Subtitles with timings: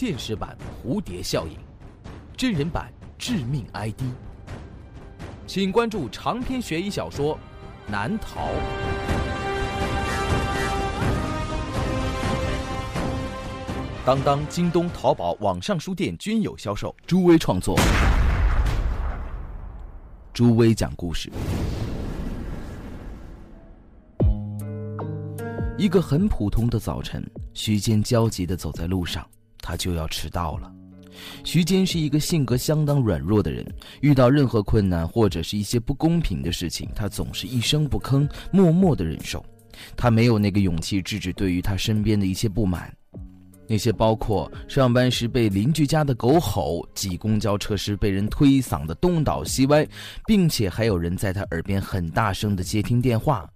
[0.00, 1.58] 现实版蝴蝶效应，
[2.34, 4.00] 真人版致命 ID。
[5.46, 7.34] 请关注长篇悬疑小说
[7.86, 8.48] 《难逃》。
[14.06, 16.96] 当当、京东、淘宝网上书店均有销售。
[17.06, 17.78] 朱威创作，
[20.32, 21.30] 朱威讲故事。
[25.76, 27.22] 一个很普通的早晨，
[27.52, 29.28] 徐坚焦急地走在路上，
[29.70, 30.68] 他就要迟到了。
[31.44, 33.64] 徐坚是一个性格相当软弱的人，
[34.00, 39.44] 遇到任何困难或者是一些不公平的事情，他总是一声不吭，默默地忍受。
[39.96, 42.92] 他没有那个勇气制止对于他身边的一些不满。
[43.68, 49.86] 那些包括上班时被邻居家的狗吼，挤公交车时被人推搡的东倒西歪，
[50.26, 53.48] 并且还有人在他耳边很大声的接听电话，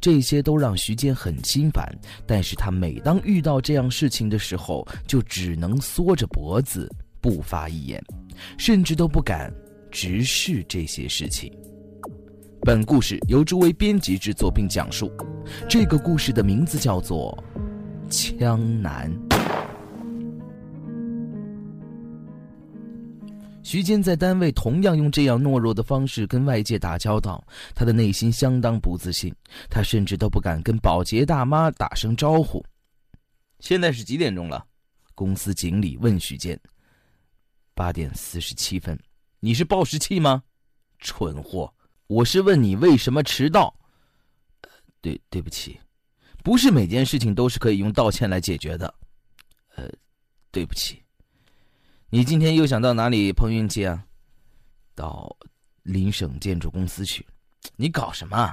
[0.00, 1.86] 这些都让徐坚很心烦。
[2.26, 8.02] 但是他每当遇到这样事情的时候，就只能缩着脖子不发一言，
[8.58, 9.52] 甚至都不敢
[9.90, 11.52] 直视这些事情。
[12.62, 15.10] 本故事由诸位编辑制作并讲述，
[15.68, 17.36] 这个故事的名字叫做
[18.10, 19.10] 《枪男》。
[23.70, 27.40] 徐坚在单位同样用这样懦弱的方式跟外界打交道，
[27.72, 29.32] 他的内心相当不自信，
[29.68, 32.60] 他甚至都不敢跟保洁大妈打声招呼。
[33.60, 34.66] 现在是几点钟了？
[35.14, 36.58] 公司经理问徐坚。
[37.72, 38.98] 八点四十七分。
[39.38, 40.42] 你是报时器吗？
[40.98, 41.72] 蠢货！
[42.08, 43.72] 我是问你为什么迟到。
[45.00, 45.78] 对，对不起，
[46.42, 48.92] 不是每件事情都是可以用道歉来解决的。
[49.76, 49.88] 呃，
[50.50, 51.00] 对不起。
[52.12, 54.04] 你今天又想到哪里碰运气啊？
[54.96, 55.36] 到
[55.84, 57.24] 邻省建筑公司去。
[57.76, 58.52] 你搞什么？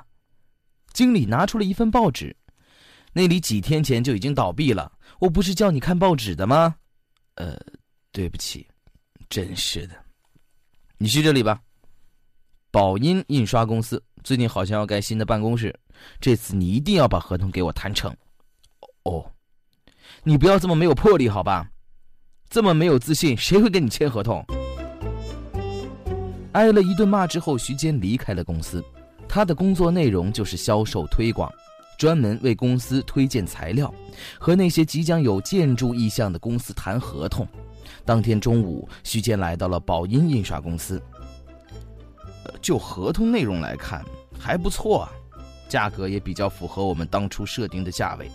[0.93, 2.35] 经理拿出了一份报纸，
[3.13, 4.91] 那里几天前就已经倒闭了。
[5.19, 6.75] 我不是叫你看报纸的吗？
[7.33, 7.59] 呃，
[8.11, 8.67] 对不起，
[9.27, 9.95] 真是的。
[10.99, 11.59] 你去这里吧。
[12.69, 15.75] 宝音印刷公司最近好像要盖新的办公室，
[16.21, 18.15] 这次你一定要把合同给我谈成。
[19.01, 19.33] 哦，
[20.23, 21.71] 你不要这么没有魄力，好吧？
[22.49, 24.43] 这么没有自信，谁会跟你签合同？
[26.53, 28.83] 挨了一顿骂之后，徐坚离开了公司。
[29.27, 31.51] 他的工作内容就是销售推广，
[31.97, 33.93] 专门为公司推荐材料，
[34.39, 37.45] 和那些即将有建筑意向的公司谈合同。
[38.05, 41.01] 当天中午，徐坚来到了宝音印刷公司。
[42.61, 44.03] 就合同内容来看，
[44.39, 45.11] 还不错啊，
[45.67, 48.31] 价格也比较符合我们当初设定的价位。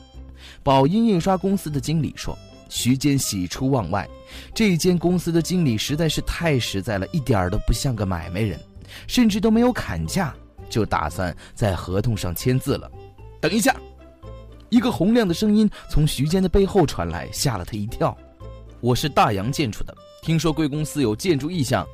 [0.62, 2.36] 宝音印刷公司的经理说。
[2.74, 4.08] 徐坚喜出望外，
[4.54, 8.58] 这间公司的经理实在是太实在了，一点儿都不像个买卖人，
[9.06, 10.34] 甚至都没有砍价，
[10.70, 12.90] 就打算在合同上签字了。
[13.42, 13.76] 等一下，
[14.70, 18.16] 一个洪亮的声音从徐坚的背后传来，吓了他一跳。
[18.80, 21.86] 我是大洋建筑的，听说贵公司有建筑意向，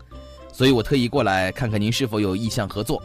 [0.52, 3.02] 所以我特意过来看看您是否有意向合作。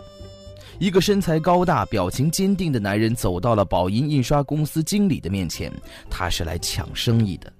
[0.79, 5.71] 一个身材高大、表情坚定的男人走到了宝音印刷公司经理的面前，
[6.07, 7.51] 他是来抢生意的。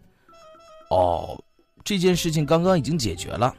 [0.94, 1.44] 哦，
[1.84, 3.52] 这件事情刚刚已经解决了。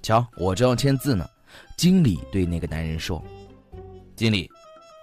[0.00, 1.28] 瞧，我正要签字呢。
[1.76, 3.22] 经理对那个男人说
[4.16, 4.48] ：“经理，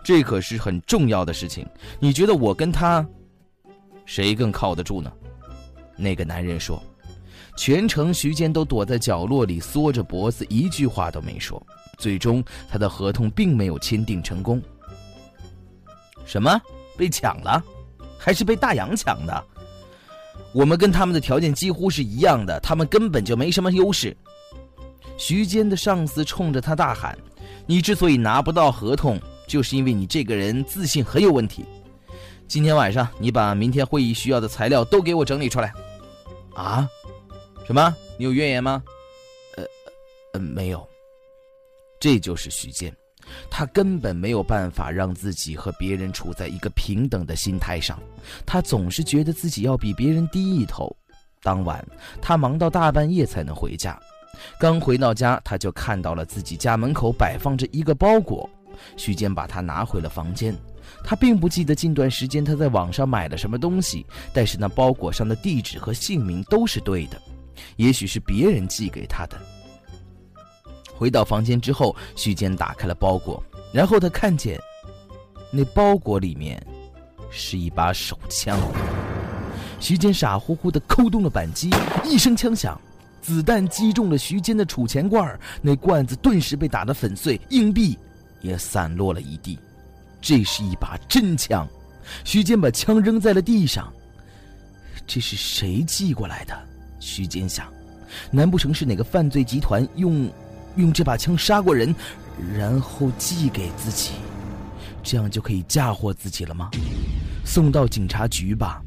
[0.04, 1.68] 这可是很重要的事情。
[2.00, 3.08] 你觉得我跟他，
[4.06, 5.12] 谁更靠得住呢？”
[5.96, 6.82] 那个男人说。
[7.56, 11.59] 全程徐坚都躲在角落里缩着脖子，一句话都没说。
[11.98, 14.62] 最终，他的合同并没有签订成功。
[16.24, 16.62] 什么？
[16.96, 17.64] 被抢了？
[18.20, 19.44] 还是被大洋抢的？
[20.53, 24.16] 我们跟他们的条件几乎是一样的，他们根本就没什么优势。
[25.18, 27.18] 徐坚的上司冲着他大喊
[27.66, 31.66] ：“你之所以拿不到合同，就是因为你这个人自信很有问题。
[32.47, 35.74] 今天晚上，你把明天会议需要的材料都给我整理出来。”
[36.56, 36.88] 啊？
[37.66, 37.96] 什么？
[38.18, 38.81] 你有怨言吗？
[39.58, 39.64] 呃，
[40.34, 40.88] 呃，没有。
[42.00, 42.96] 这就是徐坚。
[43.50, 48.00] 他根本没有办法让自己和别人处在一个平等的心态上，
[48.46, 50.96] 他总是觉得自己要比别人低一头。
[51.42, 51.86] 当晚，
[52.22, 53.97] 他忙到大半夜才能回家。
[54.59, 58.50] 刚回到家，他就看到了自己家门口摆放着一个包裹。
[58.96, 60.56] 徐坚把它拿回了房间。
[61.03, 67.22] 他并不记得近段时间他在网上买了什么东西，但是那包裹上的地址和姓名都是对的，
[67.76, 69.38] 也许是别人寄给他的。
[70.97, 73.41] 回到房间之后，徐坚打开了包裹，
[73.72, 74.59] 然后他看见，
[75.52, 76.61] 那包裹里面
[77.29, 78.59] 是一把手枪。
[79.79, 81.70] 徐坚傻乎乎地扣动了扳机，
[82.03, 82.82] 一声枪响，
[83.22, 87.96] 子弹击中了徐坚的储钱罐，那罐子顿时被打得粉碎，硬币
[88.41, 89.59] 也散落了一地。
[90.20, 91.67] 这是一把真枪，
[92.23, 93.94] 徐坚把枪扔在了地上。
[95.05, 96.58] 这是谁寄过来的？
[96.99, 97.72] 徐坚想，
[98.32, 100.28] 难不成是哪个犯罪集团用
[100.78, 101.94] 用这把枪杀过人，
[102.58, 104.12] 然后寄给自己，
[105.03, 106.70] 这样就可以嫁祸自己了吗？
[107.46, 108.82] 送到警察局吧。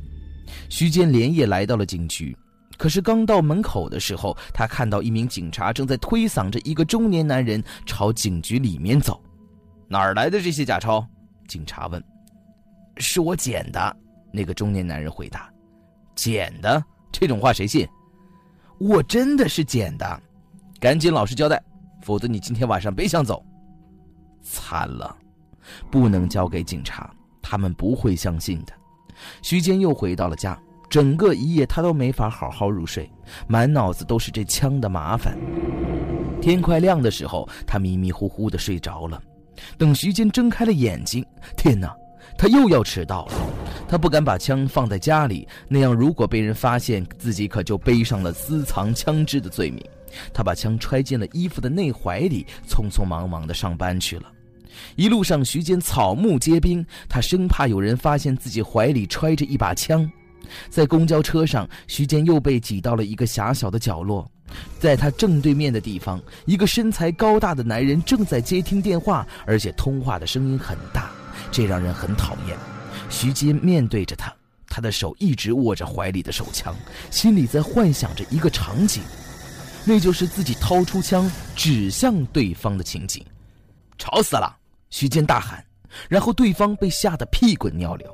[0.69, 2.37] 徐坚连夜来到了警局，
[2.79, 9.21] 可是刚到门口的时候，他看到一名警察正在推搡着一个中年男人朝警局里面走。
[9.89, 11.05] 哪儿来的这些假钞？
[11.49, 12.03] 警察问。
[12.99, 13.97] 是我捡的，
[14.33, 15.51] 那个中年男人回答。
[16.15, 16.83] 捡的？
[17.11, 17.89] 这种话谁信？
[18.79, 20.23] 我真的是捡的，
[20.79, 21.61] 赶紧老实交代，
[22.03, 23.45] 否则你今天晚上别想走。
[24.43, 25.15] 惨了，
[25.91, 27.11] 不能交给警察，
[27.43, 28.73] 他们不会相信的。
[29.43, 30.59] 徐坚又回到了家，
[30.89, 33.11] 整个一夜他都没法好好入睡，
[33.47, 35.37] 满脑子都是这枪的麻烦。
[36.41, 39.23] 天快亮的时候，他迷迷糊糊的睡着了。
[39.77, 41.23] 等徐坚睁开了眼睛，
[41.55, 41.95] 天哪，
[42.39, 43.33] 他又要迟到了。
[43.87, 49.85] 他不敢把枪放在家里，那样如果被人发现，自己可就背上了私藏枪支的罪名。
[50.33, 54.25] 他把枪揣进了衣服的内怀里，匆匆忙忙的上班去了。
[54.97, 60.11] 一路上，徐坚草木皆兵，他生怕有人发现自己怀里揣着一把枪。
[60.69, 64.29] 在公交车上，徐坚又被挤到了一个狭小的角落，
[64.79, 71.11] 在他正对面的地方，一个身材高大的男人正在接听电话，而且通话的声音很大，
[71.53, 72.57] 这让人很讨厌。
[73.09, 74.33] 徐坚面对着他，
[74.69, 76.75] 他的手一直握着怀里的手枪，
[77.11, 79.03] 心里在幻想着一个场景，
[79.85, 83.25] 那就是自己掏出枪指向对方的情景。
[83.99, 84.57] 吵死了！
[84.91, 85.65] 徐坚大喊，
[86.09, 88.11] 然后对方被吓得屁滚尿流。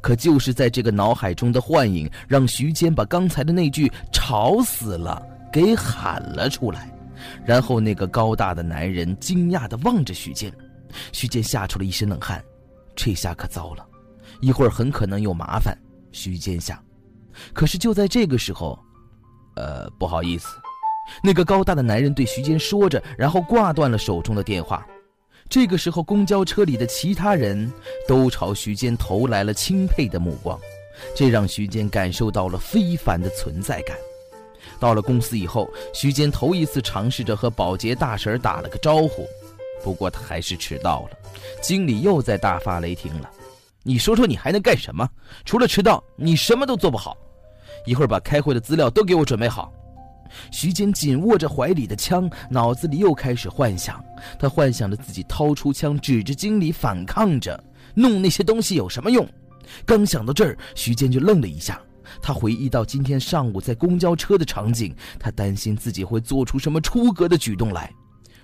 [0.00, 5.22] 可就是在这个脑海中的幻影，让徐坚把刚才的那句“吵死了”
[5.52, 6.90] 给喊了出来。
[7.44, 10.52] 然后那个高大的男人惊讶地望着徐坚，
[11.12, 12.42] 徐坚吓出了一身冷汗，
[12.94, 13.86] 这下可糟了。
[14.40, 15.76] 一会儿很可能有麻烦，
[16.12, 16.82] 徐坚想。
[17.52, 18.78] 可是就在这个时候，
[19.56, 20.56] 呃，不好意思，
[21.22, 24.86] 那个高大的男人对徐坚说着，然后挂断了手中的电话。
[25.48, 27.72] 这个时候，公交车里的其他人
[28.06, 30.58] 都朝徐坚投来了钦佩的目光，
[31.14, 33.96] 这让徐坚感受到了非凡的存在感。
[34.78, 39.26] 到了公司以后，徐坚头一次尝试着和保洁大婶打了个招呼，
[39.82, 41.18] 不过他还是迟到了。
[41.60, 43.28] 经理又在大发雷霆了。
[43.82, 45.08] 你说说，你还能干什么？
[45.44, 47.16] 除了迟到，你什么都做不好。
[47.86, 49.72] 一会儿把开会的资料都给我准备好。
[50.50, 54.02] 徐坚紧握着怀里的枪，脑子里又开始幻想。
[54.38, 57.62] 他幻想着自己掏出枪，指着经理反抗着，
[57.94, 59.26] 弄那些东西有什么用？
[59.86, 61.80] 刚想到这儿，徐坚就愣了一下。
[62.20, 67.88] 他回忆到今天上午在公交车的场景，他担心自己会做出什么出格的举动来。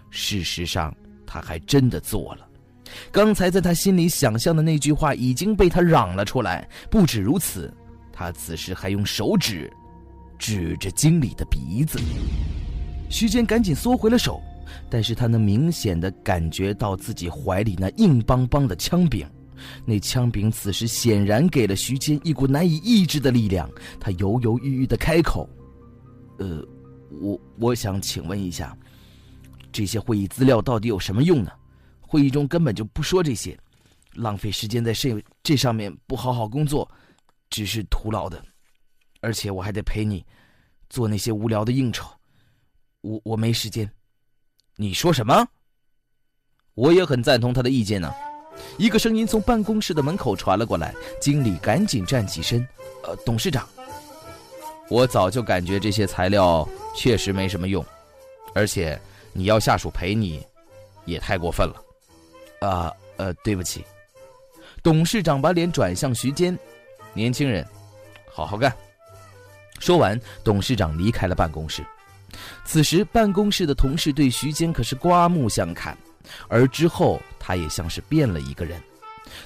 [0.09, 0.95] 事实上，
[1.27, 2.47] 他还真的做了。
[3.11, 6.69] 刚才在他心里想象的那句话已经被他嚷了出来。
[6.89, 7.75] 不止如此，
[8.13, 9.69] 他此时还用手指
[10.39, 11.99] 指着经理的鼻子。
[13.09, 14.41] 徐坚赶紧缩回了手，
[14.91, 19.29] 但是他能明显的感觉到自己怀里那硬邦邦的枪柄。
[19.85, 23.71] 那枪柄此时显然给了徐坚一股难以抑制的力量。
[23.99, 25.49] 他犹犹豫豫的开口
[26.39, 26.63] ：“呃，
[27.21, 28.77] 我我想请问一下，
[29.73, 31.51] 这些会议资料到底有什么用呢？”
[32.03, 33.59] 会议中根本就不说这些，
[34.15, 36.89] 浪费时间在这这上面不好好工作，
[37.51, 38.45] 只是徒劳的。
[39.27, 40.25] 而且我还得陪你
[40.89, 42.07] 做那些无聊的应酬，
[43.01, 43.91] 我我没时间。
[44.77, 45.45] 你说什么？
[46.75, 48.15] 我也很赞同他的意见呢。
[48.79, 52.65] 一个声音从办公室的门口传了过来，经理赶紧站起身。
[53.03, 53.69] 呃，董事长，
[54.89, 56.65] 我早就感觉这些材料
[56.95, 57.85] 确实没什么用，
[58.55, 58.97] 而且
[59.33, 60.41] 你要下属陪你，
[61.05, 61.83] 也太过分了。
[62.61, 63.85] 啊，呃，对不起。
[64.85, 66.57] 董事长把脸转向徐坚，
[67.13, 67.67] 年轻人，
[68.31, 68.73] 好好干。
[69.79, 71.85] 说完，董事长离开了办公室。
[72.65, 75.97] 此时，办公室的同事对徐坚可是刮目相看，
[76.49, 78.81] 而之后他也像是变了一个人。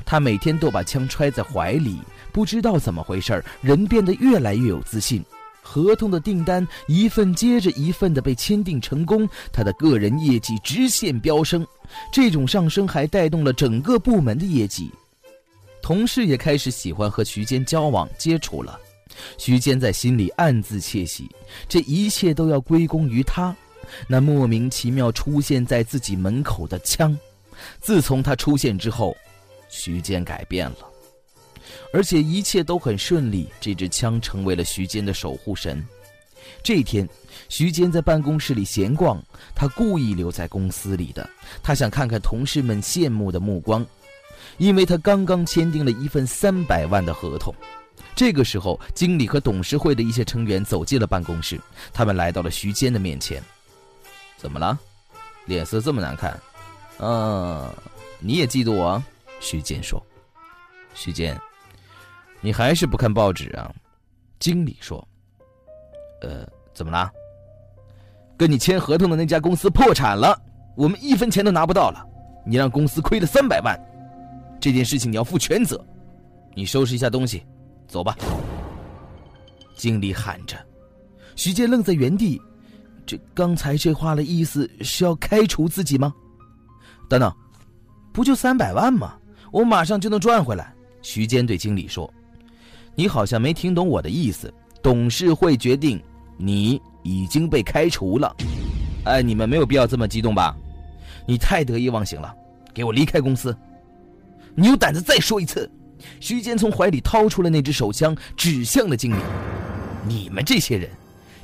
[0.04, 2.00] 他每天都把枪揣在怀里，
[2.32, 5.24] 不知道怎么回事人变得越来越有自信。
[5.62, 11.64] 合同的订单一份接着一份的被签订成功，他的个人业绩直线飙升。
[12.12, 14.90] 这种上升还带动了整个部门的业绩，
[15.82, 18.80] 同事也开始喜欢和徐坚交往接触了。
[19.38, 21.30] 徐坚在心里暗自窃喜，
[21.68, 23.54] 这一切都要归功于他，
[24.08, 27.16] 那莫名其妙出现在自己门口的枪。
[27.80, 29.16] 自从他出现之后，
[29.68, 30.88] 徐坚改变了。
[31.92, 35.84] 而且一切都很顺利，这支枪成为了徐坚的守护神。
[36.62, 37.08] 这天，
[37.48, 39.22] 徐坚在办公室里闲逛，
[39.54, 41.28] 他故意留在公司里的，
[41.62, 43.84] 他想看看同事们羡慕的目光，
[44.58, 47.54] 因为他刚刚签订了一份三百万的合同。
[48.14, 51.60] 这个时候，经理和董事会的一些成员走进了办公室，
[51.92, 53.42] 他们来到了徐坚的面前。
[54.36, 54.78] 怎么了？
[55.46, 56.38] 脸色这么难看？
[56.98, 57.68] 嗯，
[58.18, 59.02] 你也嫉妒我？
[59.40, 60.00] 徐坚说。
[60.94, 61.38] 徐坚，
[62.40, 63.72] 你还是不看报纸啊？
[64.38, 65.06] 经理说。
[66.22, 67.10] 呃，怎么了？
[68.36, 70.38] 跟你签合同的那家公司破产了，
[70.76, 72.06] 我们一分钱都拿不到了，
[72.46, 73.78] 你让公司亏了三百万，
[74.60, 75.82] 这件事情你要负全责。
[76.54, 77.46] 你收拾一下东西。
[77.90, 78.16] 走吧，
[79.74, 80.56] 经理喊着。
[81.34, 82.40] 徐坚愣在原地，
[83.04, 86.14] 这刚才这话的意思是要开除自己吗？
[87.08, 87.34] 等等，
[88.12, 89.14] 不就三百万吗？
[89.50, 90.72] 我马上就能赚回来。
[91.02, 92.08] 徐坚对经理说
[92.94, 94.52] ：“你好像没听懂我的意思。
[94.80, 96.00] 董事会决定，
[96.36, 98.36] 你已经被开除了。
[99.04, 100.56] 哎，你们没有必要这么激动吧？
[101.26, 102.32] 你太得意忘形了，
[102.72, 103.56] 给我离开公司！
[104.54, 105.68] 你有胆子再说一次！”
[106.20, 109.20] 徐坚从怀里掏出了那支手枪，指向了经理
[110.06, 110.88] ：“你们这些人，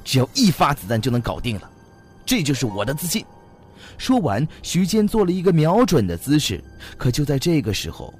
[0.04, 1.70] 只要一发子弹就能搞定了，
[2.24, 3.24] 这就是我的自信。”
[3.98, 6.62] 说完，徐坚做了一个瞄准的姿势。
[6.98, 8.12] 可就在这个时候，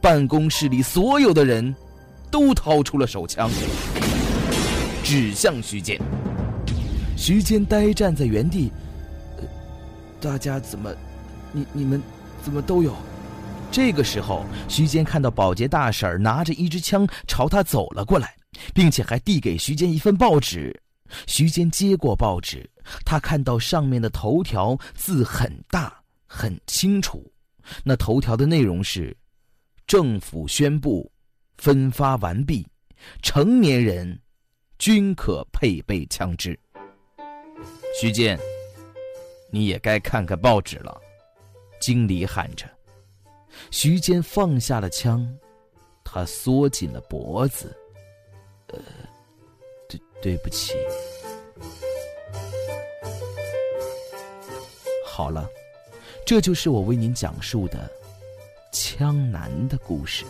[0.00, 1.74] 办公室里所有的人
[2.30, 3.50] 都掏出了手枪，
[5.02, 6.00] 指向徐坚。
[7.16, 8.70] 徐坚呆站在原地
[10.20, 10.90] ：“大家怎么，
[11.52, 12.00] 你你们
[12.42, 12.94] 怎么都有？”
[13.72, 18.34] 这个时候，徐坚看到保洁大婶拿着一支枪朝他走了过来，
[18.74, 20.78] 并且还递给徐坚一份报纸。
[21.26, 22.68] 徐坚接过报纸，
[23.04, 27.32] 他看到上面的头条字很大很清楚，
[27.84, 29.16] 那头条的内容是：
[29.86, 31.10] 政府宣布
[31.56, 32.66] 分发完毕，
[33.22, 34.20] 成年人
[34.78, 36.58] 均可配备枪支。
[38.00, 38.38] 徐坚，
[39.52, 41.00] 你也该看看报纸了，
[41.80, 42.68] 经理喊着。
[43.70, 45.26] 徐坚放下了枪，
[46.04, 47.76] 他缩紧了脖子。
[48.68, 48.78] 呃，
[49.88, 50.74] 对，对不起。
[55.06, 55.48] 好了，
[56.24, 57.90] 这就是我为您讲述的
[58.76, 60.24] 《枪男》的故事。